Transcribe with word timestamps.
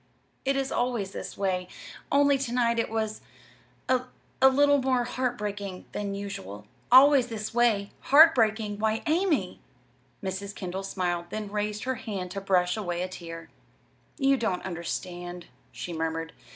"It 0.45 0.55
is 0.55 0.71
always 0.71 1.11
this 1.11 1.37
way, 1.37 1.67
only 2.11 2.39
to 2.39 2.51
night 2.51 2.79
it 2.79 2.89
was 2.89 3.21
a 3.87 4.05
a 4.41 4.49
little 4.49 4.81
more 4.81 5.03
heart 5.03 5.37
breaking 5.37 5.85
than 5.91 6.15
usual." 6.15 6.65
"'Always 6.91 7.27
this 7.27 7.53
way'! 7.53 7.91
'Heart 8.05 8.33
breaking'! 8.33 8.79
Why, 8.79 9.03
Amy!" 9.05 9.59
Mrs. 10.23 10.55
Kendall 10.55 10.81
smiled, 10.81 11.25
then 11.29 11.51
raised 11.51 11.83
her 11.83 11.93
hand 12.01 12.31
to 12.31 12.41
brush 12.41 12.75
away 12.75 13.03
a 13.03 13.07
tear. 13.07 13.51
"You 14.17 14.37
don't 14.37 14.65
understand," 14.65 15.45
she 15.71 15.93
murmured. 15.93 16.33